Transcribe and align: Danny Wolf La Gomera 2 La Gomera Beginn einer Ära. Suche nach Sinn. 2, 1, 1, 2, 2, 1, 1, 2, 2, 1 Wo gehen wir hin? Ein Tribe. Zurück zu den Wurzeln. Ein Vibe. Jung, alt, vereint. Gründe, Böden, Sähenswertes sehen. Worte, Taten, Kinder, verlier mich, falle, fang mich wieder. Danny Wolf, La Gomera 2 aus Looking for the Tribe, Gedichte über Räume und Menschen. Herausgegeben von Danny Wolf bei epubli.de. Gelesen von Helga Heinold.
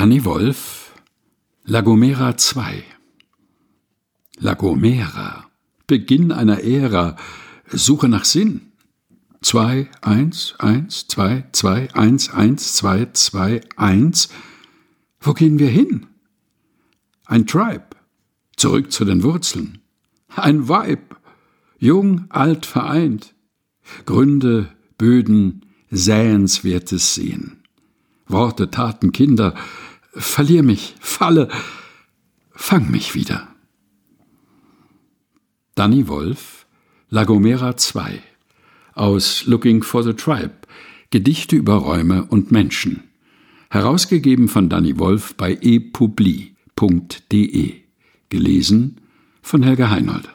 Danny 0.00 0.24
Wolf 0.24 0.94
La 1.66 1.82
Gomera 1.82 2.34
2 2.34 2.84
La 4.38 4.54
Gomera 4.54 5.50
Beginn 5.86 6.32
einer 6.32 6.64
Ära. 6.64 7.16
Suche 7.70 8.08
nach 8.08 8.24
Sinn. 8.24 8.72
2, 9.42 9.90
1, 10.00 10.54
1, 10.58 11.06
2, 11.08 11.44
2, 11.52 11.92
1, 11.92 12.30
1, 12.30 12.76
2, 12.76 13.08
2, 13.12 13.60
1 13.76 14.30
Wo 15.20 15.34
gehen 15.34 15.58
wir 15.58 15.68
hin? 15.68 16.06
Ein 17.26 17.46
Tribe. 17.46 17.84
Zurück 18.56 18.92
zu 18.92 19.04
den 19.04 19.22
Wurzeln. 19.22 19.82
Ein 20.34 20.66
Vibe. 20.70 21.14
Jung, 21.78 22.24
alt, 22.30 22.64
vereint. 22.64 23.34
Gründe, 24.06 24.70
Böden, 24.96 25.66
Sähenswertes 25.90 27.12
sehen. 27.12 27.62
Worte, 28.26 28.70
Taten, 28.70 29.12
Kinder, 29.12 29.54
verlier 30.12 30.62
mich, 30.62 30.94
falle, 31.00 31.48
fang 32.52 32.90
mich 32.90 33.14
wieder. 33.14 33.48
Danny 35.74 36.08
Wolf, 36.08 36.66
La 37.08 37.24
Gomera 37.24 37.76
2 37.76 38.22
aus 38.94 39.46
Looking 39.46 39.82
for 39.82 40.02
the 40.02 40.12
Tribe, 40.12 40.52
Gedichte 41.10 41.56
über 41.56 41.74
Räume 41.74 42.24
und 42.26 42.52
Menschen. 42.52 43.04
Herausgegeben 43.70 44.48
von 44.48 44.68
Danny 44.68 44.98
Wolf 44.98 45.34
bei 45.36 45.58
epubli.de. 45.60 46.54
Gelesen 48.28 49.00
von 49.42 49.62
Helga 49.62 49.90
Heinold. 49.90 50.28